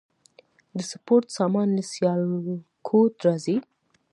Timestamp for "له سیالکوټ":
1.77-3.13